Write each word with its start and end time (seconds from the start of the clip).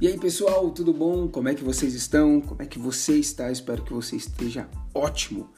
E 0.00 0.08
aí 0.08 0.18
pessoal, 0.18 0.70
tudo 0.70 0.94
bom? 0.94 1.28
Como 1.28 1.50
é 1.50 1.54
que 1.54 1.62
vocês 1.62 1.92
estão? 1.92 2.40
Como 2.40 2.62
é 2.62 2.64
que 2.64 2.78
você 2.78 3.18
está? 3.18 3.52
Espero 3.52 3.82
que 3.82 3.92
você 3.92 4.16
esteja 4.16 4.66
ótimo. 4.94 5.50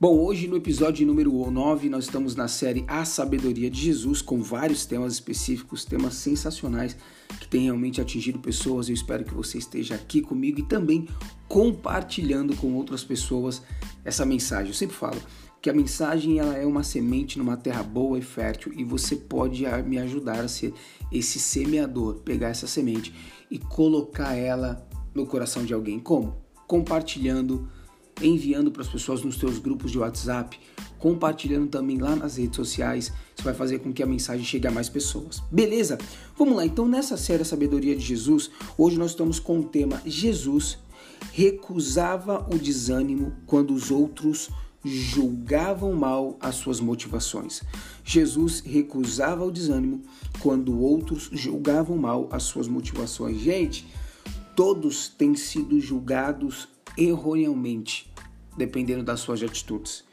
Bom, 0.00 0.18
hoje 0.18 0.48
no 0.48 0.56
episódio 0.56 1.06
número 1.06 1.48
9 1.48 1.88
nós 1.88 2.06
estamos 2.06 2.34
na 2.34 2.48
série 2.48 2.84
A 2.88 3.04
Sabedoria 3.04 3.70
de 3.70 3.80
Jesus 3.80 4.20
com 4.20 4.42
vários 4.42 4.84
temas 4.84 5.12
específicos, 5.12 5.84
temas 5.84 6.14
sensacionais 6.14 6.96
que 7.38 7.46
têm 7.46 7.66
realmente 7.66 8.00
atingido 8.00 8.40
pessoas. 8.40 8.88
Eu 8.88 8.94
espero 8.96 9.22
que 9.22 9.32
você 9.32 9.58
esteja 9.58 9.94
aqui 9.94 10.22
comigo 10.22 10.58
e 10.58 10.64
também 10.64 11.06
compartilhando 11.46 12.56
com 12.56 12.74
outras 12.74 13.04
pessoas 13.04 13.62
essa 14.04 14.26
mensagem. 14.26 14.70
Eu 14.70 14.74
sempre 14.74 14.96
falo, 14.96 15.20
que 15.60 15.68
a 15.68 15.74
mensagem 15.74 16.38
ela 16.38 16.56
é 16.56 16.64
uma 16.64 16.82
semente 16.82 17.38
numa 17.38 17.56
terra 17.56 17.82
boa 17.82 18.18
e 18.18 18.22
fértil 18.22 18.72
e 18.76 18.84
você 18.84 19.16
pode 19.16 19.64
me 19.84 19.98
ajudar 19.98 20.40
a 20.40 20.48
ser 20.48 20.72
esse 21.10 21.38
semeador, 21.38 22.16
pegar 22.20 22.48
essa 22.48 22.66
semente 22.66 23.12
e 23.50 23.58
colocar 23.58 24.34
ela 24.34 24.86
no 25.14 25.26
coração 25.26 25.64
de 25.64 25.74
alguém. 25.74 25.98
Como? 25.98 26.36
Compartilhando, 26.66 27.68
enviando 28.20 28.70
para 28.70 28.82
as 28.82 28.88
pessoas 28.88 29.22
nos 29.22 29.38
seus 29.38 29.58
grupos 29.58 29.90
de 29.90 29.98
WhatsApp, 29.98 30.58
compartilhando 30.98 31.68
também 31.68 31.98
lá 31.98 32.14
nas 32.14 32.36
redes 32.36 32.56
sociais. 32.56 33.12
Isso 33.34 33.44
vai 33.44 33.54
fazer 33.54 33.78
com 33.78 33.92
que 33.92 34.02
a 34.02 34.06
mensagem 34.06 34.44
chegue 34.44 34.66
a 34.66 34.70
mais 34.70 34.88
pessoas. 34.88 35.42
Beleza? 35.50 35.98
Vamos 36.36 36.56
lá. 36.56 36.66
Então, 36.66 36.86
nessa 36.86 37.16
série 37.16 37.44
Sabedoria 37.44 37.96
de 37.96 38.04
Jesus, 38.04 38.50
hoje 38.76 38.98
nós 38.98 39.10
estamos 39.12 39.38
com 39.38 39.60
o 39.60 39.64
tema 39.64 40.00
Jesus 40.04 40.78
recusava 41.32 42.46
o 42.52 42.58
desânimo 42.58 43.32
quando 43.46 43.74
os 43.74 43.90
outros 43.90 44.50
julgavam 44.84 45.92
mal 45.92 46.36
as 46.40 46.56
suas 46.56 46.80
motivações. 46.80 47.62
Jesus 48.04 48.60
recusava 48.60 49.44
o 49.44 49.50
desânimo 49.50 50.02
quando 50.40 50.78
outros 50.80 51.28
julgavam 51.32 51.96
mal 51.96 52.28
as 52.30 52.44
suas 52.44 52.68
motivações. 52.68 53.38
Gente, 53.38 53.86
todos 54.54 55.08
têm 55.08 55.34
sido 55.34 55.80
julgados 55.80 56.68
erroneamente, 56.96 58.12
dependendo 58.56 59.02
das 59.02 59.20
suas 59.20 59.42
atitudes. 59.42 60.04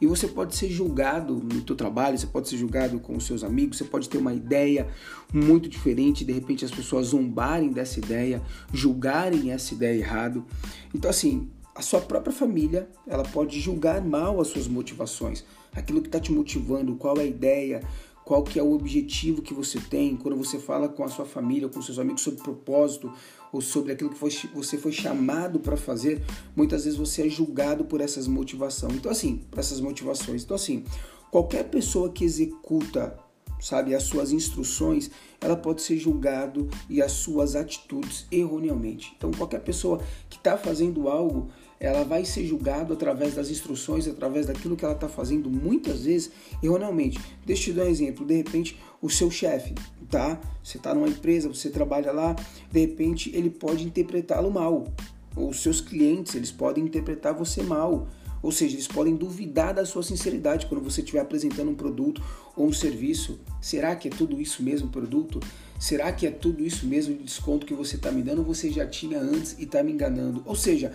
E 0.00 0.06
você 0.06 0.26
pode 0.26 0.56
ser 0.56 0.70
julgado 0.70 1.34
no 1.34 1.66
seu 1.66 1.76
trabalho, 1.76 2.18
você 2.18 2.26
pode 2.26 2.48
ser 2.48 2.56
julgado 2.56 2.98
com 2.98 3.14
os 3.14 3.26
seus 3.26 3.44
amigos, 3.44 3.76
você 3.76 3.84
pode 3.84 4.08
ter 4.08 4.16
uma 4.16 4.32
ideia 4.32 4.88
muito 5.32 5.68
diferente, 5.68 6.24
de 6.24 6.32
repente 6.32 6.64
as 6.64 6.70
pessoas 6.70 7.08
zombarem 7.08 7.70
dessa 7.70 7.98
ideia, 7.98 8.42
julgarem 8.72 9.52
essa 9.52 9.74
ideia 9.74 9.98
errado. 9.98 10.46
Então 10.94 11.10
assim, 11.10 11.50
a 11.74 11.82
sua 11.82 12.00
própria 12.00 12.32
família 12.32 12.88
ela 13.06 13.22
pode 13.22 13.60
julgar 13.60 14.02
mal 14.02 14.40
as 14.40 14.48
suas 14.48 14.66
motivações, 14.66 15.44
aquilo 15.72 16.00
que 16.00 16.08
está 16.08 16.20
te 16.20 16.32
motivando, 16.32 16.96
qual 16.96 17.16
é 17.18 17.22
a 17.22 17.26
ideia, 17.26 17.82
qual 18.24 18.42
que 18.42 18.58
é 18.58 18.62
o 18.62 18.72
objetivo 18.72 19.42
que 19.42 19.54
você 19.54 19.80
tem 19.80 20.16
quando 20.16 20.36
você 20.36 20.58
fala 20.58 20.88
com 20.88 21.02
a 21.04 21.08
sua 21.08 21.24
família, 21.24 21.68
com 21.68 21.82
seus 21.82 21.98
amigos 21.98 22.22
sobre 22.22 22.42
propósito 22.42 23.12
ou 23.52 23.60
sobre 23.60 23.92
aquilo 23.92 24.10
que 24.10 24.18
foi, 24.18 24.30
você 24.54 24.78
foi 24.78 24.92
chamado 24.92 25.58
para 25.58 25.76
fazer, 25.76 26.22
muitas 26.54 26.84
vezes 26.84 26.98
você 26.98 27.26
é 27.26 27.28
julgado 27.28 27.84
por 27.84 28.00
essas 28.00 28.28
motivações. 28.28 28.94
Então 28.94 29.10
assim, 29.10 29.44
por 29.50 29.58
essas 29.58 29.80
motivações. 29.80 30.44
Então 30.44 30.54
assim, 30.54 30.84
qualquer 31.30 31.64
pessoa 31.64 32.10
que 32.10 32.24
executa 32.24 33.18
sabe, 33.60 33.94
as 33.94 34.04
suas 34.04 34.32
instruções, 34.32 35.10
ela 35.40 35.56
pode 35.56 35.82
ser 35.82 35.98
julgado 35.98 36.68
e 36.88 37.02
as 37.02 37.12
suas 37.12 37.54
atitudes 37.54 38.26
erroneamente. 38.30 39.12
Então, 39.16 39.30
qualquer 39.30 39.60
pessoa 39.60 40.00
que 40.28 40.38
está 40.38 40.56
fazendo 40.56 41.08
algo, 41.08 41.48
ela 41.80 42.04
vai 42.04 42.26
ser 42.26 42.44
julgada 42.44 42.92
através 42.92 43.34
das 43.34 43.50
instruções, 43.50 44.06
através 44.06 44.44
daquilo 44.46 44.76
que 44.76 44.84
ela 44.84 44.92
está 44.92 45.08
fazendo, 45.08 45.48
muitas 45.50 46.04
vezes 46.04 46.30
erroneamente. 46.62 47.18
Deixa 47.46 47.70
eu 47.70 47.74
te 47.74 47.78
dar 47.80 47.86
um 47.86 47.88
exemplo. 47.88 48.26
De 48.26 48.36
repente, 48.36 48.78
o 49.00 49.08
seu 49.08 49.30
chefe, 49.30 49.74
tá? 50.10 50.38
Você 50.62 50.76
está 50.76 50.94
numa 50.94 51.08
empresa, 51.08 51.48
você 51.48 51.70
trabalha 51.70 52.12
lá, 52.12 52.36
de 52.70 52.80
repente 52.80 53.34
ele 53.34 53.48
pode 53.48 53.82
interpretá-lo 53.82 54.50
mal. 54.50 54.92
Os 55.34 55.62
seus 55.62 55.80
clientes, 55.80 56.34
eles 56.34 56.52
podem 56.52 56.84
interpretar 56.84 57.32
você 57.32 57.62
mal. 57.62 58.08
Ou 58.42 58.52
seja, 58.52 58.74
eles 58.74 58.88
podem 58.88 59.16
duvidar 59.16 59.74
da 59.74 59.84
sua 59.84 60.02
sinceridade 60.02 60.66
quando 60.66 60.82
você 60.82 61.00
estiver 61.00 61.20
apresentando 61.20 61.70
um 61.70 61.74
produto 61.74 62.22
ou 62.56 62.66
um 62.66 62.72
serviço. 62.72 63.38
Será 63.60 63.94
que 63.96 64.08
é 64.08 64.10
tudo 64.10 64.40
isso 64.40 64.62
mesmo 64.62 64.88
produto? 64.88 65.40
Será 65.78 66.12
que 66.12 66.26
é 66.26 66.30
tudo 66.30 66.64
isso 66.64 66.86
mesmo 66.86 67.14
de 67.14 67.24
desconto 67.24 67.66
que 67.66 67.74
você 67.74 67.96
está 67.96 68.10
me 68.10 68.22
dando 68.22 68.38
ou 68.38 68.44
você 68.44 68.70
já 68.70 68.86
tinha 68.86 69.18
antes 69.18 69.56
e 69.58 69.64
está 69.64 69.82
me 69.82 69.92
enganando? 69.92 70.42
Ou 70.46 70.54
seja, 70.54 70.92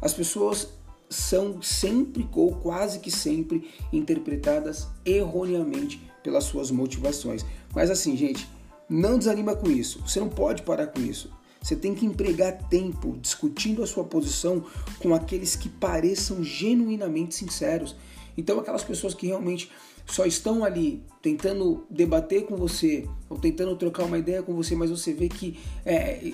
as 0.00 0.12
pessoas 0.12 0.68
são 1.10 1.62
sempre 1.62 2.28
ou 2.34 2.54
quase 2.56 2.98
que 2.98 3.10
sempre 3.10 3.68
interpretadas 3.92 4.88
erroneamente 5.04 6.00
pelas 6.22 6.44
suas 6.44 6.70
motivações. 6.70 7.44
Mas 7.74 7.90
assim, 7.90 8.16
gente, 8.16 8.48
não 8.88 9.18
desanima 9.18 9.54
com 9.54 9.70
isso. 9.70 10.00
Você 10.06 10.20
não 10.20 10.28
pode 10.28 10.62
parar 10.62 10.88
com 10.88 11.00
isso. 11.00 11.30
Você 11.60 11.74
tem 11.74 11.94
que 11.94 12.06
empregar 12.06 12.68
tempo 12.68 13.18
discutindo 13.20 13.82
a 13.82 13.86
sua 13.86 14.04
posição 14.04 14.64
com 15.00 15.14
aqueles 15.14 15.56
que 15.56 15.68
pareçam 15.68 16.42
genuinamente 16.42 17.34
sinceros. 17.34 17.96
Então, 18.38 18.60
aquelas 18.60 18.84
pessoas 18.84 19.14
que 19.14 19.26
realmente 19.26 19.68
só 20.06 20.24
estão 20.24 20.64
ali 20.64 21.02
tentando 21.20 21.84
debater 21.90 22.46
com 22.46 22.56
você 22.56 23.04
ou 23.28 23.36
tentando 23.36 23.74
trocar 23.76 24.04
uma 24.04 24.16
ideia 24.16 24.42
com 24.42 24.54
você, 24.54 24.76
mas 24.76 24.90
você 24.90 25.12
vê 25.12 25.28
que 25.28 25.58
é, 25.84 26.32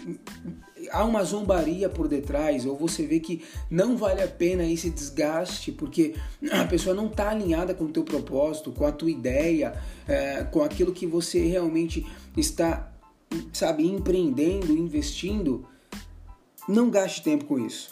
há 0.92 1.02
uma 1.02 1.24
zombaria 1.24 1.88
por 1.88 2.06
detrás, 2.06 2.66
ou 2.66 2.76
você 2.76 3.06
vê 3.06 3.18
que 3.18 3.42
não 3.70 3.96
vale 3.96 4.22
a 4.22 4.28
pena 4.28 4.64
esse 4.64 4.90
desgaste, 4.90 5.72
porque 5.72 6.14
a 6.52 6.64
pessoa 6.66 6.94
não 6.94 7.06
está 7.06 7.30
alinhada 7.30 7.74
com 7.74 7.84
o 7.84 7.88
teu 7.88 8.04
propósito, 8.04 8.70
com 8.70 8.84
a 8.84 8.92
tua 8.92 9.10
ideia, 9.10 9.72
é, 10.06 10.44
com 10.44 10.62
aquilo 10.62 10.92
que 10.92 11.06
você 11.06 11.44
realmente 11.46 12.06
está 12.36 12.92
sabe, 13.52 13.84
empreendendo, 13.86 14.72
investindo, 14.72 15.66
não 16.68 16.90
gaste 16.90 17.22
tempo 17.22 17.46
com 17.46 17.58
isso, 17.58 17.90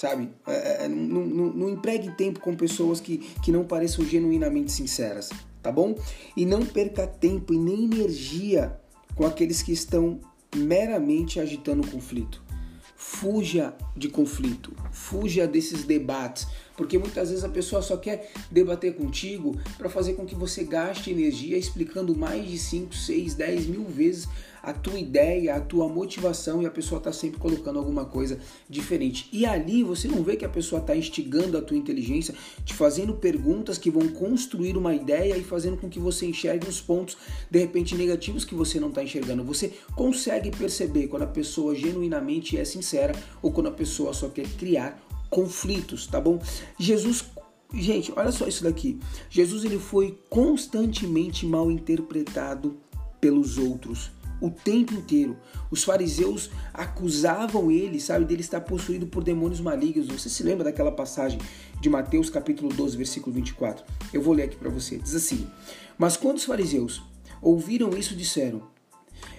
sabe? 0.00 0.30
É, 0.46 0.84
é, 0.84 0.88
não, 0.88 1.26
não, 1.26 1.46
não, 1.52 1.68
empregue 1.68 2.10
tempo 2.12 2.40
com 2.40 2.56
pessoas 2.56 3.00
que, 3.00 3.18
que 3.18 3.52
não 3.52 3.64
pareçam 3.64 4.02
genuinamente 4.02 4.72
sinceras, 4.72 5.28
tá 5.62 5.70
bom? 5.70 5.94
E 6.34 6.46
não 6.46 6.64
perca 6.64 7.06
tempo 7.06 7.52
e 7.52 7.58
nem 7.58 7.84
energia 7.84 8.80
com 9.14 9.26
aqueles 9.26 9.60
que 9.60 9.72
estão 9.72 10.18
meramente 10.56 11.38
agitando 11.38 11.86
o 11.86 11.90
conflito. 11.90 12.42
Fuja 12.96 13.74
de 13.94 14.08
conflito, 14.08 14.74
fuja 14.90 15.46
desses 15.46 15.84
debates, 15.84 16.46
porque 16.80 16.96
muitas 16.96 17.28
vezes 17.28 17.44
a 17.44 17.48
pessoa 17.50 17.82
só 17.82 17.98
quer 17.98 18.32
debater 18.50 18.94
contigo 18.94 19.54
para 19.76 19.90
fazer 19.90 20.14
com 20.14 20.24
que 20.24 20.34
você 20.34 20.64
gaste 20.64 21.10
energia 21.10 21.58
explicando 21.58 22.16
mais 22.16 22.48
de 22.48 22.56
5, 22.56 22.94
6, 22.94 23.34
10 23.34 23.66
mil 23.66 23.84
vezes 23.84 24.26
a 24.62 24.72
tua 24.72 24.98
ideia, 24.98 25.56
a 25.56 25.60
tua 25.60 25.86
motivação 25.88 26.62
e 26.62 26.66
a 26.66 26.70
pessoa 26.70 26.98
está 26.98 27.12
sempre 27.12 27.38
colocando 27.38 27.78
alguma 27.78 28.06
coisa 28.06 28.38
diferente. 28.68 29.28
E 29.30 29.44
ali 29.44 29.82
você 29.82 30.08
não 30.08 30.22
vê 30.22 30.36
que 30.36 30.44
a 30.44 30.48
pessoa 30.48 30.80
está 30.80 30.96
instigando 30.96 31.58
a 31.58 31.62
tua 31.62 31.76
inteligência, 31.76 32.34
te 32.64 32.72
fazendo 32.72 33.12
perguntas 33.14 33.76
que 33.76 33.90
vão 33.90 34.08
construir 34.08 34.76
uma 34.76 34.94
ideia 34.94 35.36
e 35.36 35.44
fazendo 35.44 35.76
com 35.76 35.88
que 35.88 35.98
você 35.98 36.26
enxergue 36.26 36.66
os 36.66 36.80
pontos 36.80 37.16
de 37.50 37.58
repente 37.58 37.94
negativos 37.94 38.44
que 38.44 38.54
você 38.54 38.80
não 38.80 38.88
está 38.88 39.02
enxergando. 39.02 39.44
Você 39.44 39.72
consegue 39.94 40.50
perceber 40.50 41.08
quando 41.08 41.24
a 41.24 41.26
pessoa 41.26 41.74
genuinamente 41.74 42.56
é 42.56 42.64
sincera 42.64 43.14
ou 43.42 43.52
quando 43.52 43.68
a 43.68 43.72
pessoa 43.72 44.14
só 44.14 44.30
quer 44.30 44.48
criar 44.56 45.09
conflitos, 45.30 46.06
tá 46.06 46.20
bom? 46.20 46.40
Jesus 46.78 47.24
Gente, 47.72 48.12
olha 48.16 48.32
só 48.32 48.48
isso 48.48 48.64
daqui. 48.64 48.98
Jesus 49.28 49.64
ele 49.64 49.78
foi 49.78 50.18
constantemente 50.28 51.46
mal 51.46 51.70
interpretado 51.70 52.76
pelos 53.20 53.58
outros 53.58 54.10
o 54.40 54.50
tempo 54.50 54.94
inteiro. 54.94 55.36
Os 55.70 55.84
fariseus 55.84 56.50
acusavam 56.72 57.70
ele, 57.70 58.00
sabe, 58.00 58.24
dele 58.24 58.40
estar 58.40 58.60
possuído 58.62 59.06
por 59.06 59.22
demônios 59.22 59.60
malignos. 59.60 60.08
Você 60.08 60.28
se 60.28 60.42
lembra 60.42 60.64
daquela 60.64 60.90
passagem 60.90 61.38
de 61.80 61.90
Mateus 61.90 62.30
capítulo 62.30 62.72
12, 62.72 62.96
versículo 62.96 63.34
24? 63.36 63.84
Eu 64.12 64.22
vou 64.22 64.34
ler 64.34 64.44
aqui 64.44 64.56
para 64.56 64.70
você. 64.70 64.98
Diz 64.98 65.14
assim: 65.14 65.46
Mas 65.98 66.16
quando 66.16 66.38
os 66.38 66.44
fariseus 66.44 67.02
ouviram 67.42 67.90
isso, 67.90 68.16
disseram: 68.16 68.62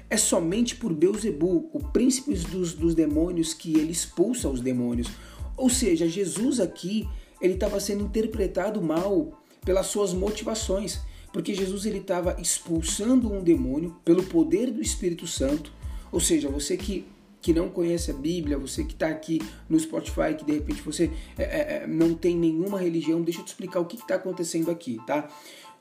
É 0.10 0.16
somente 0.16 0.76
por 0.76 0.94
Beuzebu, 0.94 1.70
o 1.74 1.80
príncipe 1.92 2.34
dos, 2.36 2.74
dos 2.74 2.94
demônios, 2.94 3.54
que 3.54 3.78
ele 3.78 3.92
expulsa 3.92 4.48
os 4.48 4.62
demônios. 4.62 5.10
Ou 5.58 5.70
seja, 5.70 6.08
Jesus 6.08 6.60
aqui, 6.60 7.08
ele 7.42 7.54
estava 7.54 7.80
sendo 7.80 8.04
interpretado 8.04 8.82
mal 8.82 9.42
pelas 9.64 9.88
suas 9.88 10.14
motivações 10.14 11.02
porque 11.32 11.54
Jesus 11.54 11.86
ele 11.86 12.00
estava 12.00 12.40
expulsando 12.40 13.32
um 13.32 13.42
demônio 13.42 13.96
pelo 14.04 14.24
poder 14.24 14.72
do 14.72 14.82
Espírito 14.82 15.26
Santo. 15.26 15.72
Ou 16.12 16.20
seja, 16.20 16.50
você 16.50 16.78
que 16.78 17.06
que 17.42 17.54
não 17.54 17.70
conhece 17.70 18.12
a 18.12 18.14
Bíblia, 18.14 18.56
você 18.56 18.84
que 18.84 18.94
está 18.94 19.08
aqui 19.08 19.42
no 19.68 19.80
Spotify, 19.80 20.36
que 20.38 20.46
de 20.46 20.52
repente 20.52 20.80
você 20.84 21.10
é, 21.36 21.44
é, 21.44 21.78
é 21.78 21.88
não 21.88 22.14
tem 22.14 22.38
nenhuma 22.38 22.80
religião, 22.80 23.20
deixa 23.24 23.40
eu 23.40 23.44
te 23.44 23.48
explicar 23.48 23.80
o 23.80 23.86
que 23.86 23.96
está 23.96 24.14
acontecendo 24.14 24.70
aqui, 24.70 25.00
tá? 25.08 25.28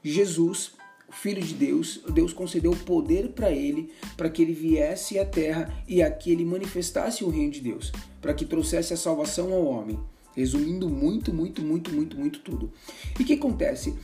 Jesus, 0.02 0.72
Filho 1.10 1.42
de 1.42 1.54
Deus, 1.54 2.00
Deus 2.12 2.32
concedeu 2.32 2.72
poder 2.72 3.30
para 3.30 3.50
ele, 3.50 3.90
para 4.16 4.30
que 4.30 4.42
ele 4.42 4.52
viesse 4.52 5.18
à 5.18 5.24
terra 5.24 5.72
e 5.86 6.02
aqui 6.02 6.30
ele 6.30 6.44
manifestasse 6.44 7.24
o 7.24 7.28
reino 7.28 7.50
de 7.50 7.60
Deus, 7.60 7.92
para 8.20 8.32
que 8.32 8.44
trouxesse 8.44 8.94
a 8.94 8.96
salvação 8.96 9.52
ao 9.52 9.64
homem. 9.64 9.98
Resumindo 10.36 10.88
muito, 10.88 11.34
muito, 11.34 11.62
muito, 11.62 11.92
muito, 11.92 12.16
muito 12.16 12.38
tudo. 12.40 12.72
E 13.18 13.22
o 13.22 13.26
que 13.26 13.34
acontece? 13.34 13.94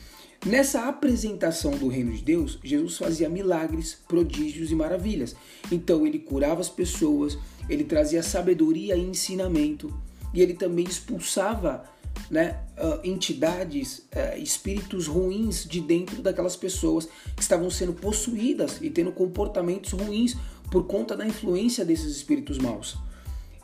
Nessa 0.44 0.88
apresentação 0.88 1.72
do 1.72 1.88
reino 1.88 2.12
de 2.12 2.22
Deus, 2.22 2.58
Jesus 2.62 2.98
fazia 2.98 3.28
milagres, 3.28 3.98
prodígios 4.06 4.70
e 4.70 4.74
maravilhas. 4.74 5.34
Então 5.72 6.06
ele 6.06 6.18
curava 6.18 6.60
as 6.60 6.68
pessoas, 6.68 7.38
ele 7.68 7.84
trazia 7.84 8.22
sabedoria 8.22 8.96
e 8.96 9.00
ensinamento, 9.00 9.92
e 10.34 10.42
ele 10.42 10.54
também 10.54 10.84
expulsava 10.84 11.84
né, 12.30 12.60
uh, 12.76 13.06
entidades, 13.06 13.98
uh, 13.98 14.38
espíritos 14.38 15.06
ruins 15.06 15.64
de 15.64 15.80
dentro 15.80 16.22
daquelas 16.22 16.56
pessoas 16.56 17.08
que 17.34 17.42
estavam 17.42 17.70
sendo 17.70 17.92
possuídas 17.92 18.78
e 18.80 18.90
tendo 18.90 19.12
comportamentos 19.12 19.92
ruins 19.92 20.36
por 20.70 20.86
conta 20.86 21.16
da 21.16 21.26
influência 21.26 21.84
desses 21.84 22.16
espíritos 22.16 22.58
maus. 22.58 22.96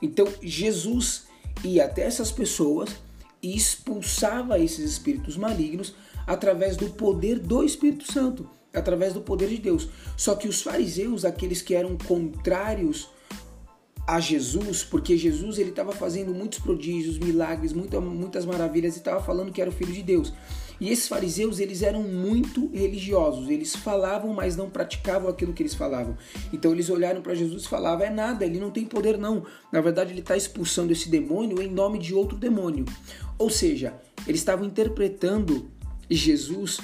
Então 0.01 0.27
Jesus 0.41 1.25
ia 1.65 1.85
até 1.85 2.03
essas 2.03 2.31
pessoas 2.31 2.91
e 3.43 3.57
expulsava 3.57 4.59
esses 4.59 4.91
espíritos 4.91 5.37
malignos 5.37 5.95
através 6.27 6.77
do 6.77 6.89
poder 6.91 7.39
do 7.39 7.65
Espírito 7.65 8.11
Santo, 8.11 8.49
através 8.73 9.13
do 9.13 9.21
poder 9.21 9.49
de 9.49 9.59
Deus. 9.59 9.89
Só 10.17 10.35
que 10.35 10.49
os 10.49 10.63
fariseus, 10.63 11.25
aqueles 11.25 11.61
que 11.61 11.75
eram 11.75 11.97
contrários 11.97 13.09
a 14.07 14.19
Jesus, 14.19 14.83
porque 14.83 15.17
Jesus 15.17 15.59
ele 15.59 15.71
estava 15.71 15.93
fazendo 15.93 16.35
muitos 16.35 16.59
prodígios, 16.59 17.19
milagres, 17.19 17.73
muita, 17.73 18.01
muitas 18.01 18.45
maravilhas 18.45 18.97
e 18.97 18.99
estava 18.99 19.23
falando 19.23 19.53
que 19.53 19.61
era 19.61 19.71
o 19.71 19.73
filho 19.73 19.93
de 19.93 20.03
Deus. 20.03 20.33
E 20.81 20.91
esses 20.91 21.07
fariseus 21.07 21.61
eles 21.61 21.83
eram 21.83 22.03
muito 22.03 22.69
religiosos, 22.73 23.49
eles 23.49 23.77
falavam, 23.77 24.35
mas 24.35 24.57
não 24.57 24.69
praticavam 24.69 25.31
aquilo 25.31 25.53
que 25.53 25.63
eles 25.63 25.75
falavam. 25.75 26.17
Então 26.53 26.73
eles 26.73 26.91
olharam 26.91 27.23
para 27.23 27.35
Jesus 27.35 27.63
e 27.63 27.69
falavam: 27.69 28.05
é 28.05 28.11
nada, 28.11 28.45
ele 28.45 28.59
não 28.59 28.71
tem 28.71 28.85
poder 28.85 29.17
não. 29.17 29.47
Na 29.71 29.81
verdade 29.81 30.13
ele 30.13 30.21
está 30.21 30.37
expulsando 30.37 30.93
esse 30.93 31.09
demônio 31.09 31.63
em 31.63 31.71
nome 31.71 32.01
de 32.01 32.13
outro 32.13 32.37
demônio. 32.37 32.85
Ou 33.39 33.49
seja, 33.49 33.95
eles 34.27 34.41
estavam 34.41 34.67
interpretando 34.67 35.71
Jesus 36.11 36.81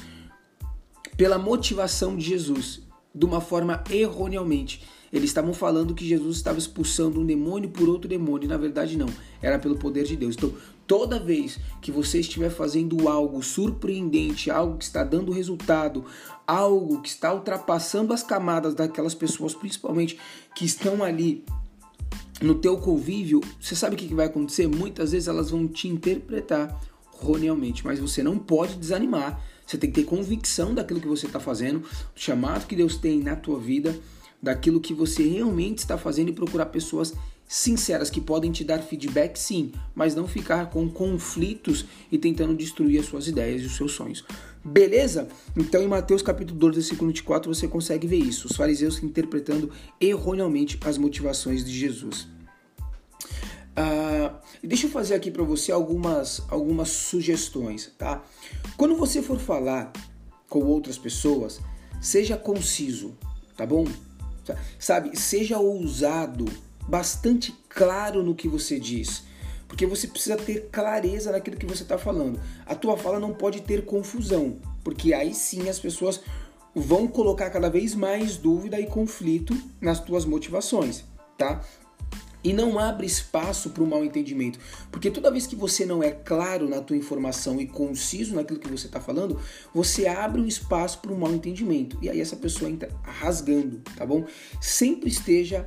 pela 1.16 1.36
motivação 1.36 2.16
de 2.16 2.24
Jesus 2.24 2.80
de 3.12 3.26
uma 3.26 3.40
forma 3.40 3.82
erroneamente. 3.90 4.86
Eles 5.12 5.30
estavam 5.30 5.54
falando 5.54 5.94
que 5.94 6.06
Jesus 6.06 6.36
estava 6.36 6.58
expulsando 6.58 7.20
um 7.20 7.26
demônio 7.26 7.70
por 7.70 7.88
outro 7.88 8.08
demônio, 8.08 8.46
e 8.46 8.48
na 8.48 8.56
verdade 8.56 8.96
não, 8.96 9.08
era 9.40 9.58
pelo 9.58 9.76
poder 9.76 10.04
de 10.04 10.16
Deus. 10.16 10.36
Então, 10.36 10.52
toda 10.86 11.18
vez 11.18 11.58
que 11.80 11.90
você 11.90 12.20
estiver 12.20 12.50
fazendo 12.50 13.08
algo 13.08 13.42
surpreendente, 13.42 14.50
algo 14.50 14.76
que 14.76 14.84
está 14.84 15.02
dando 15.02 15.32
resultado, 15.32 16.04
algo 16.46 17.00
que 17.00 17.08
está 17.08 17.32
ultrapassando 17.32 18.12
as 18.12 18.22
camadas 18.22 18.74
daquelas 18.74 19.14
pessoas, 19.14 19.54
principalmente 19.54 20.18
que 20.54 20.64
estão 20.64 21.02
ali 21.02 21.44
no 22.40 22.54
teu 22.54 22.76
convívio, 22.76 23.40
você 23.60 23.74
sabe 23.74 23.94
o 23.94 23.98
que 23.98 24.14
vai 24.14 24.26
acontecer? 24.26 24.68
Muitas 24.68 25.12
vezes 25.12 25.28
elas 25.28 25.50
vão 25.50 25.66
te 25.66 25.88
interpretar 25.88 26.80
erroneamente, 27.20 27.84
mas 27.84 27.98
você 27.98 28.22
não 28.22 28.38
pode 28.38 28.76
desanimar. 28.76 29.42
Você 29.66 29.76
tem 29.76 29.90
que 29.90 30.00
ter 30.00 30.06
convicção 30.06 30.72
daquilo 30.72 31.00
que 31.00 31.08
você 31.08 31.26
está 31.26 31.40
fazendo, 31.40 31.80
do 31.80 32.20
chamado 32.20 32.66
que 32.66 32.76
Deus 32.76 32.96
tem 32.96 33.20
na 33.20 33.36
tua 33.36 33.58
vida 33.58 33.98
daquilo 34.42 34.80
que 34.80 34.94
você 34.94 35.26
realmente 35.26 35.78
está 35.78 35.98
fazendo 35.98 36.28
e 36.28 36.32
procurar 36.32 36.66
pessoas 36.66 37.14
sinceras 37.48 38.10
que 38.10 38.20
podem 38.20 38.52
te 38.52 38.62
dar 38.62 38.80
feedback 38.80 39.38
sim, 39.38 39.72
mas 39.94 40.14
não 40.14 40.28
ficar 40.28 40.68
com 40.68 40.88
conflitos 40.88 41.86
e 42.12 42.18
tentando 42.18 42.54
destruir 42.54 43.00
as 43.00 43.06
suas 43.06 43.26
ideias 43.26 43.62
e 43.62 43.66
os 43.66 43.74
seus 43.74 43.92
sonhos. 43.92 44.24
Beleza? 44.62 45.28
Então 45.56 45.82
em 45.82 45.88
Mateus 45.88 46.20
capítulo 46.20 46.58
12, 46.58 46.74
versículo 46.74 47.08
24 47.08 47.52
você 47.52 47.66
consegue 47.66 48.06
ver 48.06 48.18
isso, 48.18 48.48
os 48.48 48.56
fariseus 48.56 49.02
interpretando 49.02 49.70
erroneamente 49.98 50.78
as 50.84 50.98
motivações 50.98 51.64
de 51.64 51.72
Jesus. 51.72 52.28
Uh, 53.78 54.36
deixa 54.62 54.86
eu 54.86 54.90
fazer 54.90 55.14
aqui 55.14 55.30
para 55.30 55.44
você 55.44 55.72
algumas, 55.72 56.42
algumas 56.48 56.90
sugestões, 56.90 57.92
tá? 57.96 58.22
Quando 58.76 58.96
você 58.96 59.22
for 59.22 59.38
falar 59.38 59.92
com 60.48 60.64
outras 60.64 60.98
pessoas, 60.98 61.60
seja 62.00 62.36
conciso, 62.36 63.16
tá 63.56 63.64
bom? 63.64 63.86
Sabe, 64.78 65.18
seja 65.18 65.58
ousado, 65.58 66.44
bastante 66.86 67.52
claro 67.68 68.22
no 68.22 68.34
que 68.34 68.48
você 68.48 68.78
diz. 68.78 69.24
Porque 69.66 69.86
você 69.86 70.06
precisa 70.06 70.36
ter 70.36 70.68
clareza 70.70 71.32
naquilo 71.32 71.56
que 71.56 71.66
você 71.66 71.82
está 71.82 71.98
falando. 71.98 72.40
A 72.64 72.74
tua 72.74 72.96
fala 72.96 73.20
não 73.20 73.34
pode 73.34 73.60
ter 73.60 73.84
confusão, 73.84 74.58
porque 74.82 75.12
aí 75.12 75.34
sim 75.34 75.68
as 75.68 75.78
pessoas 75.78 76.20
vão 76.74 77.06
colocar 77.06 77.50
cada 77.50 77.68
vez 77.68 77.94
mais 77.94 78.36
dúvida 78.36 78.80
e 78.80 78.86
conflito 78.86 79.54
nas 79.80 80.00
tuas 80.00 80.24
motivações, 80.24 81.04
tá? 81.36 81.62
E 82.42 82.52
não 82.52 82.78
abre 82.78 83.06
espaço 83.06 83.70
para 83.70 83.82
o 83.82 83.86
mal 83.86 84.04
entendimento. 84.04 84.58
Porque 84.90 85.10
toda 85.10 85.30
vez 85.30 85.46
que 85.46 85.56
você 85.56 85.84
não 85.84 86.02
é 86.02 86.10
claro 86.10 86.68
na 86.68 86.80
tua 86.80 86.96
informação 86.96 87.60
e 87.60 87.66
conciso 87.66 88.34
naquilo 88.34 88.60
que 88.60 88.70
você 88.70 88.86
está 88.86 89.00
falando, 89.00 89.40
você 89.74 90.06
abre 90.06 90.40
um 90.40 90.46
espaço 90.46 91.00
para 91.00 91.12
o 91.12 91.18
mal 91.18 91.32
entendimento. 91.32 91.98
E 92.00 92.08
aí 92.08 92.20
essa 92.20 92.36
pessoa 92.36 92.70
entra 92.70 92.90
rasgando, 93.02 93.80
tá 93.96 94.06
bom? 94.06 94.24
Sempre 94.60 95.08
esteja 95.08 95.66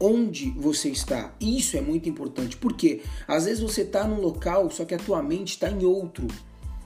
onde 0.00 0.50
você 0.50 0.88
está. 0.88 1.34
Isso 1.40 1.76
é 1.76 1.80
muito 1.80 2.08
importante. 2.08 2.56
Porque 2.56 3.02
às 3.26 3.44
vezes 3.44 3.60
você 3.60 3.82
está 3.82 4.06
num 4.06 4.20
local, 4.20 4.70
só 4.70 4.84
que 4.84 4.94
a 4.94 4.98
tua 4.98 5.22
mente 5.22 5.50
está 5.50 5.70
em 5.70 5.84
outro. 5.84 6.26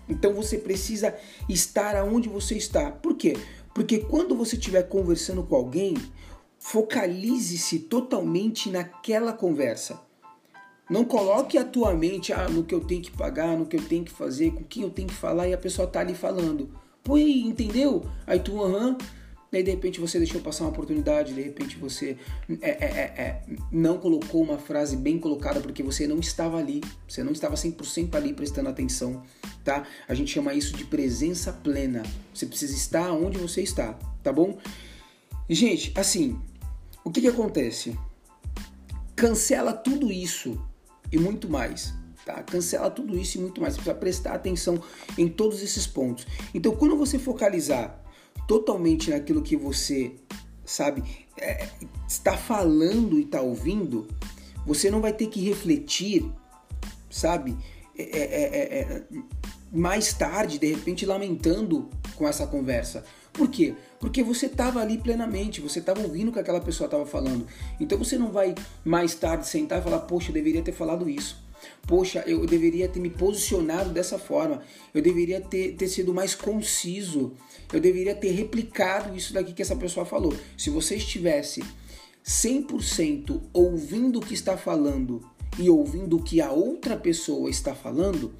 Então 0.08 0.34
você 0.34 0.58
precisa 0.58 1.14
estar 1.48 1.96
aonde 1.96 2.28
você 2.28 2.56
está. 2.56 2.90
Por 2.90 3.16
quê? 3.16 3.36
Porque 3.74 3.98
quando 3.98 4.36
você 4.36 4.56
estiver 4.56 4.82
conversando 4.82 5.42
com 5.42 5.54
alguém, 5.56 5.94
Focalize-se 6.62 7.80
totalmente 7.80 8.70
naquela 8.70 9.32
conversa. 9.32 10.00
Não 10.88 11.04
coloque 11.04 11.58
a 11.58 11.64
tua 11.64 11.92
mente 11.92 12.32
ah, 12.32 12.48
no 12.48 12.62
que 12.62 12.74
eu 12.74 12.80
tenho 12.80 13.02
que 13.02 13.10
pagar, 13.10 13.58
no 13.58 13.66
que 13.66 13.76
eu 13.76 13.82
tenho 13.82 14.04
que 14.04 14.12
fazer, 14.12 14.52
com 14.52 14.62
quem 14.62 14.84
eu 14.84 14.90
tenho 14.90 15.08
que 15.08 15.14
falar 15.14 15.48
e 15.48 15.52
a 15.52 15.58
pessoa 15.58 15.88
tá 15.88 16.00
ali 16.00 16.14
falando. 16.14 16.70
Pô, 17.02 17.18
entendeu? 17.18 18.06
Aí 18.26 18.38
tu, 18.38 18.62
aham. 18.62 18.96
Daí 19.50 19.62
de 19.62 19.70
repente 19.70 20.00
você 20.00 20.18
deixou 20.18 20.40
passar 20.40 20.64
uma 20.64 20.70
oportunidade, 20.70 21.34
de 21.34 21.42
repente 21.42 21.76
você 21.76 22.16
é, 22.62 22.70
é, 22.70 22.84
é, 22.84 23.22
é 23.22 23.42
não 23.70 23.98
colocou 23.98 24.40
uma 24.42 24.56
frase 24.56 24.96
bem 24.96 25.18
colocada 25.18 25.60
porque 25.60 25.82
você 25.82 26.06
não 26.06 26.18
estava 26.20 26.56
ali, 26.56 26.80
você 27.06 27.22
não 27.22 27.32
estava 27.32 27.54
100% 27.54 28.14
ali 28.14 28.32
prestando 28.32 28.70
atenção, 28.70 29.22
tá? 29.62 29.86
A 30.08 30.14
gente 30.14 30.30
chama 30.30 30.54
isso 30.54 30.74
de 30.74 30.86
presença 30.86 31.52
plena. 31.52 32.02
Você 32.32 32.46
precisa 32.46 32.74
estar 32.74 33.12
onde 33.12 33.36
você 33.36 33.60
está, 33.60 33.98
tá 34.22 34.32
bom? 34.32 34.56
Gente, 35.50 35.92
assim, 35.94 36.40
o 37.04 37.10
que, 37.10 37.20
que 37.20 37.28
acontece? 37.28 37.98
Cancela 39.14 39.72
tudo 39.72 40.10
isso 40.10 40.60
e 41.10 41.18
muito 41.18 41.48
mais. 41.48 41.94
Tá? 42.24 42.42
Cancela 42.42 42.90
tudo 42.90 43.18
isso 43.18 43.38
e 43.38 43.40
muito 43.40 43.60
mais. 43.60 43.74
Você 43.74 43.80
precisa 43.80 43.98
prestar 43.98 44.34
atenção 44.34 44.80
em 45.18 45.28
todos 45.28 45.62
esses 45.62 45.86
pontos. 45.86 46.26
Então, 46.54 46.74
quando 46.74 46.96
você 46.96 47.18
focalizar 47.18 48.00
totalmente 48.46 49.10
naquilo 49.10 49.42
que 49.42 49.56
você 49.56 50.14
sabe 50.64 51.02
é, 51.36 51.68
está 52.08 52.36
falando 52.36 53.18
e 53.18 53.22
está 53.22 53.40
ouvindo, 53.40 54.06
você 54.64 54.90
não 54.90 55.00
vai 55.00 55.12
ter 55.12 55.26
que 55.26 55.40
refletir, 55.40 56.24
sabe? 57.10 57.56
É, 57.96 58.02
é, 58.02 58.42
é, 58.42 58.78
é 58.80 59.06
mais 59.72 60.12
tarde, 60.12 60.58
de 60.58 60.66
repente, 60.66 61.06
lamentando 61.06 61.90
com 62.14 62.28
essa 62.28 62.46
conversa. 62.46 63.04
Por 63.32 63.48
quê? 63.48 63.74
Porque 63.98 64.22
você 64.22 64.46
estava 64.46 64.80
ali 64.80 64.98
plenamente, 64.98 65.60
você 65.60 65.78
estava 65.78 66.02
ouvindo 66.02 66.28
o 66.28 66.32
que 66.32 66.38
aquela 66.38 66.60
pessoa 66.60 66.86
estava 66.86 67.06
falando. 67.06 67.46
Então 67.80 67.96
você 67.96 68.18
não 68.18 68.30
vai 68.30 68.54
mais 68.84 69.14
tarde 69.14 69.46
sentar 69.46 69.78
e 69.78 69.82
falar, 69.82 70.00
poxa, 70.00 70.30
eu 70.30 70.34
deveria 70.34 70.62
ter 70.62 70.72
falado 70.72 71.08
isso. 71.08 71.42
Poxa, 71.86 72.22
eu 72.26 72.44
deveria 72.46 72.88
ter 72.88 73.00
me 73.00 73.10
posicionado 73.10 73.90
dessa 73.90 74.18
forma. 74.18 74.62
Eu 74.92 75.00
deveria 75.00 75.40
ter, 75.40 75.74
ter 75.76 75.88
sido 75.88 76.12
mais 76.12 76.34
conciso. 76.34 77.32
Eu 77.72 77.80
deveria 77.80 78.14
ter 78.14 78.32
replicado 78.32 79.16
isso 79.16 79.32
daqui 79.32 79.52
que 79.52 79.62
essa 79.62 79.76
pessoa 79.76 80.04
falou. 80.04 80.34
Se 80.56 80.68
você 80.68 80.96
estivesse 80.96 81.62
100% 82.24 83.40
ouvindo 83.52 84.18
o 84.18 84.22
que 84.22 84.34
está 84.34 84.56
falando 84.56 85.24
e 85.58 85.68
ouvindo 85.70 86.16
o 86.16 86.22
que 86.22 86.40
a 86.40 86.50
outra 86.50 86.96
pessoa 86.96 87.48
está 87.50 87.74
falando, 87.74 88.34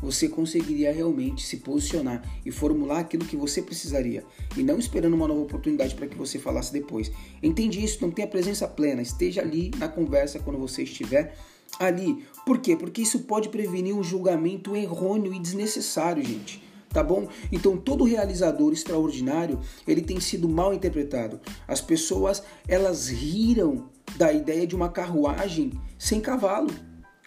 você 0.00 0.28
conseguiria 0.28 0.92
realmente 0.92 1.44
se 1.46 1.58
posicionar 1.58 2.22
e 2.44 2.50
formular 2.50 3.00
aquilo 3.00 3.24
que 3.24 3.36
você 3.36 3.60
precisaria 3.62 4.24
e 4.56 4.62
não 4.62 4.78
esperando 4.78 5.14
uma 5.14 5.28
nova 5.28 5.40
oportunidade 5.40 5.94
para 5.94 6.06
que 6.06 6.16
você 6.16 6.38
falasse 6.38 6.72
depois. 6.72 7.10
Entende 7.42 7.82
isso? 7.82 8.02
Não 8.02 8.10
tenha 8.10 8.26
presença 8.26 8.66
plena, 8.66 9.02
esteja 9.02 9.40
ali 9.40 9.70
na 9.78 9.88
conversa 9.88 10.38
quando 10.38 10.58
você 10.58 10.82
estiver 10.82 11.36
ali. 11.78 12.24
Por 12.46 12.58
quê? 12.58 12.76
Porque 12.76 13.02
isso 13.02 13.20
pode 13.20 13.48
prevenir 13.48 13.94
um 13.94 14.02
julgamento 14.02 14.74
errôneo 14.74 15.34
e 15.34 15.38
desnecessário, 15.38 16.24
gente. 16.24 16.62
Tá 16.90 17.02
bom? 17.02 17.28
Então 17.52 17.76
todo 17.76 18.04
realizador 18.04 18.72
extraordinário, 18.72 19.60
ele 19.86 20.00
tem 20.00 20.18
sido 20.20 20.48
mal 20.48 20.72
interpretado. 20.72 21.38
As 21.66 21.82
pessoas, 21.82 22.42
elas 22.66 23.08
riram 23.08 23.90
da 24.16 24.32
ideia 24.32 24.66
de 24.66 24.74
uma 24.74 24.88
carruagem 24.88 25.72
sem 25.98 26.18
cavalo 26.18 26.70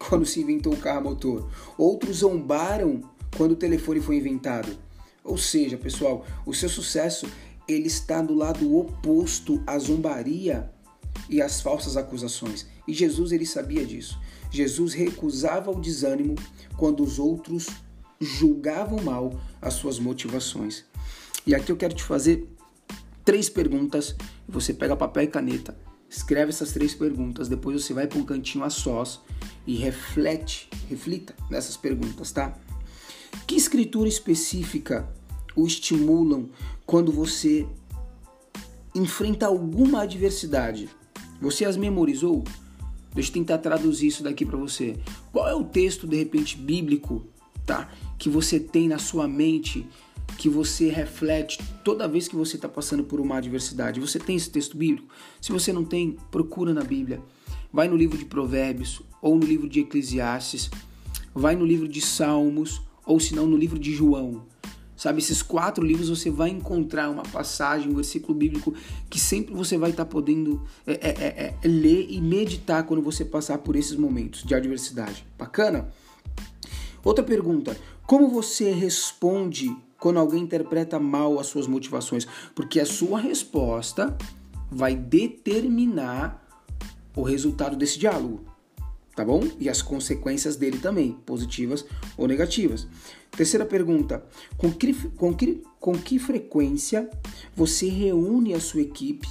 quando 0.08 0.26
se 0.26 0.42
inventou 0.42 0.74
o 0.74 0.78
carro 0.78 1.04
motor. 1.04 1.50
Outros 1.78 2.18
zombaram 2.18 3.02
quando 3.38 3.52
o 3.52 3.56
telefone 3.56 4.02
foi 4.02 4.18
inventado. 4.18 4.78
Ou 5.24 5.38
seja, 5.38 5.78
pessoal, 5.78 6.26
o 6.46 6.54
seu 6.54 6.70
sucesso 6.70 7.28
ele 7.68 7.88
está 7.88 8.22
do 8.22 8.34
lado 8.34 8.76
oposto 8.76 9.62
à 9.66 9.78
zombaria 9.78 10.72
e 11.30 11.42
às 11.42 11.62
falsas 11.62 11.96
acusações. 11.96 12.66
E 12.88 12.94
Jesus 12.94 13.32
ele 13.32 13.46
sabia 13.46 13.86
disso. 13.86 14.20
Jesus 14.50 14.94
recusava 14.94 15.72
o 15.72 15.80
desânimo 15.80 16.36
quando 16.76 17.04
os 17.04 17.20
outros 17.20 17.68
julgavam 18.20 19.02
mal 19.02 19.40
as 19.62 19.76
suas 19.76 20.00
motivações. 20.00 20.84
E 21.46 21.56
aqui 21.56 21.72
eu 21.72 21.78
quero 21.78 21.94
te 21.94 22.04
fazer 22.04 22.48
três 23.24 23.50
perguntas. 23.50 24.16
Você 24.48 24.74
pega 24.74 24.96
papel 24.96 25.24
e 25.24 25.28
caneta, 25.28 25.78
escreve 26.12 26.50
essas 26.50 26.74
três 26.74 26.94
perguntas, 26.94 27.48
depois 27.48 27.82
você 27.82 27.94
vai 27.94 28.06
para 28.06 28.20
um 28.20 28.26
cantinho 28.26 28.66
a 28.66 28.70
sós 28.70 29.22
e 29.66 29.76
reflete, 29.78 30.70
reflita 30.90 31.34
nessas 31.50 31.78
perguntas, 31.78 32.34
tá? 32.34 32.54
Que 33.48 33.56
escritura 33.56 34.10
específica 34.10 35.10
o 35.56 35.66
estimulam 35.66 36.50
quando 36.86 37.14
você 37.14 37.66
enfrenta 38.94 39.46
alguma 39.46 40.02
adversidade? 40.02 40.90
Você 41.42 41.64
as 41.64 41.78
memorizou? 41.78 42.44
Deixa 43.14 43.30
eu 43.30 43.34
tentar 43.34 43.60
traduzir 43.60 44.08
isso 44.08 44.22
daqui 44.22 44.46
para 44.46 44.58
você. 44.58 44.98
Qual 45.32 45.48
é 45.48 45.56
o 45.56 45.64
texto 45.64 46.06
de 46.06 46.18
repente 46.18 46.58
bíblico, 46.58 47.26
tá? 47.66 47.90
Que 48.20 48.30
você 48.30 48.60
tem 48.60 48.90
na 48.90 48.98
sua 48.98 49.30
mente, 49.30 49.88
que 50.38 50.50
você 50.50 50.90
reflete 50.90 51.60
toda 51.84 52.08
vez 52.08 52.28
que 52.28 52.36
você 52.36 52.56
está 52.56 52.68
passando 52.68 53.04
por 53.04 53.20
uma 53.20 53.38
adversidade. 53.38 54.00
Você 54.00 54.20
tem 54.20 54.36
esse 54.36 54.50
texto 54.50 54.78
bíblico? 54.78 55.08
Se 55.40 55.52
você 55.52 55.72
não 55.72 55.84
tem, 55.84 56.18
procura 56.30 56.74
na 56.74 56.84
Bíblia. 56.84 57.22
Vai 57.72 57.88
no 57.88 57.96
livro 57.96 58.18
de 58.18 58.26
Provérbios 58.26 59.02
ou 59.22 59.38
no 59.38 59.46
livro 59.46 59.70
de 59.70 59.82
Eclesiastes, 59.82 60.70
vai 61.34 61.56
no 61.56 61.66
livro 61.66 61.88
de 61.88 62.02
Salmos 62.02 62.82
ou 63.06 63.20
se 63.20 63.36
não 63.36 63.48
no 63.48 63.56
livro 63.56 63.80
de 63.80 63.94
João. 63.94 64.46
Sabe, 64.96 65.18
esses 65.18 65.42
quatro 65.42 65.84
livros 65.84 66.10
você 66.10 66.30
vai 66.30 66.50
encontrar 66.50 67.10
uma 67.10 67.24
passagem, 67.24 67.90
um 67.92 67.96
versículo 67.96 68.38
bíblico 68.38 68.72
que 69.10 69.20
sempre 69.20 69.52
você 69.52 69.76
vai 69.76 69.90
estar 69.90 70.06
tá 70.06 70.12
podendo 70.12 70.64
é, 70.86 70.92
é, 70.92 71.10
é, 71.10 71.56
é, 71.64 71.68
ler 71.68 72.06
e 72.08 72.22
meditar 72.22 72.84
quando 72.86 73.02
você 73.02 73.26
passar 73.26 73.58
por 73.58 73.76
esses 73.76 73.96
momentos 73.96 74.44
de 74.44 74.54
adversidade. 74.54 75.26
Bacana? 75.40 75.90
Outra 77.04 77.24
pergunta: 77.24 77.76
como 78.06 78.28
você 78.28 78.72
responde 78.72 79.76
quando 80.02 80.20
alguém 80.20 80.44
interpreta 80.44 81.00
mal 81.00 81.40
as 81.40 81.48
suas 81.48 81.66
motivações? 81.68 82.28
Porque 82.54 82.82
a 82.82 82.86
sua 82.86 83.22
resposta 83.22 84.18
vai 84.70 84.96
determinar 84.96 86.46
o 87.16 87.22
resultado 87.22 87.78
desse 87.78 87.98
diálogo 87.98 88.52
tá 89.16 89.26
bom? 89.26 89.42
E 89.60 89.70
as 89.70 89.82
consequências 89.82 90.56
dele 90.56 90.80
também, 90.80 91.14
positivas 91.26 91.86
ou 92.18 92.28
negativas. 92.28 92.88
Terceira 93.32 93.66
pergunta: 93.66 94.24
com 94.58 94.72
que, 94.72 94.94
com 95.12 95.34
que, 95.34 95.64
com 95.80 95.94
que 95.94 96.20
frequência 96.20 97.10
você 97.56 97.88
reúne 97.88 98.54
a 98.54 98.60
sua 98.60 98.82
equipe 98.82 99.28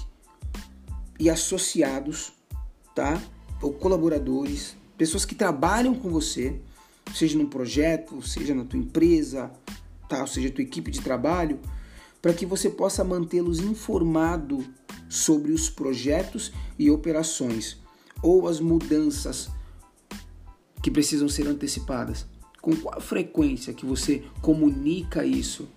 e 1.18 1.28
associados, 1.28 2.32
tá? 2.94 3.20
Ou 3.60 3.72
colaboradores, 3.72 4.76
pessoas 4.96 5.24
que 5.24 5.34
trabalham 5.34 5.94
com 5.94 6.08
você, 6.08 6.60
seja 7.14 7.36
num 7.36 7.46
projeto, 7.46 8.22
seja 8.22 8.54
na 8.54 8.64
tua 8.64 8.78
empresa, 8.78 9.50
tá? 10.10 10.20
Ou 10.20 10.26
seja, 10.26 10.50
tua 10.50 10.64
equipe 10.64 10.90
de 10.90 11.00
trabalho, 11.00 11.60
para 12.20 12.34
que 12.34 12.44
você 12.44 12.68
possa 12.68 13.04
mantê-los 13.04 13.60
informados 13.60 14.68
sobre 15.08 15.52
os 15.52 15.70
projetos 15.70 16.52
e 16.78 16.90
operações 16.90 17.78
ou 18.22 18.46
as 18.46 18.60
mudanças 18.60 19.48
que 20.82 20.90
precisam 20.90 21.28
ser 21.28 21.46
antecipadas? 21.46 22.26
Com 22.60 22.76
qual 22.76 23.00
frequência 23.00 23.72
que 23.72 23.86
você 23.86 24.24
comunica 24.42 25.24
isso 25.24 25.68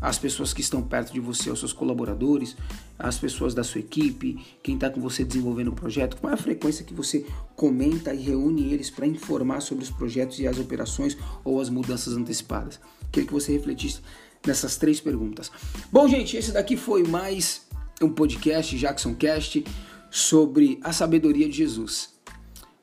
às 0.00 0.18
pessoas 0.18 0.52
que 0.52 0.60
estão 0.60 0.82
perto 0.82 1.12
de 1.12 1.20
você, 1.20 1.48
aos 1.48 1.58
seus 1.58 1.72
colaboradores, 1.72 2.56
às 2.98 3.18
pessoas 3.18 3.54
da 3.54 3.64
sua 3.64 3.80
equipe, 3.80 4.38
quem 4.62 4.74
está 4.74 4.90
com 4.90 5.00
você 5.00 5.24
desenvolvendo 5.24 5.68
o 5.68 5.72
projeto? 5.72 6.16
Qual 6.16 6.30
é 6.30 6.34
a 6.34 6.38
frequência 6.38 6.84
que 6.84 6.92
você 6.92 7.24
comenta 7.54 8.12
e 8.12 8.22
reúne 8.22 8.72
eles 8.72 8.90
para 8.90 9.06
informar 9.06 9.60
sobre 9.60 9.84
os 9.84 9.90
projetos 9.90 10.38
e 10.38 10.46
as 10.46 10.58
operações 10.58 11.16
ou 11.44 11.60
as 11.60 11.70
mudanças 11.70 12.14
antecipadas? 12.14 12.78
Queria 13.10 13.26
que 13.26 13.32
você 13.32 13.52
refletisse 13.52 14.00
nessas 14.46 14.76
três 14.76 15.00
perguntas. 15.00 15.50
Bom, 15.90 16.06
gente, 16.06 16.36
esse 16.36 16.52
daqui 16.52 16.76
foi 16.76 17.02
mais 17.02 17.62
um 18.00 18.10
podcast 18.10 18.76
Jackson 18.76 19.14
Cast 19.14 19.64
sobre 20.10 20.78
a 20.82 20.92
sabedoria 20.92 21.48
de 21.48 21.56
Jesus. 21.56 22.14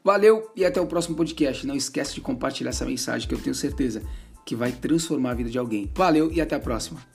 Valeu 0.04 0.52
e 0.56 0.66
até 0.66 0.82
o 0.82 0.88
próximo 0.88 1.16
podcast. 1.16 1.66
Não 1.66 1.76
esquece 1.76 2.16
de 2.16 2.22
compartilhar 2.22 2.72
essa 2.72 2.86
mensagem 2.86 3.28
que 3.28 3.34
eu 3.34 3.40
tenho 3.40 3.56
certeza 3.56 4.04
que 4.46 4.56
vai 4.56 4.72
transformar 4.72 5.32
a 5.32 5.36
vida 5.36 5.50
de 5.50 5.58
alguém. 5.58 5.92
Valeu 5.96 6.32
e 6.32 6.42
até 6.42 6.56
a 6.56 6.60
próxima. 6.60 7.13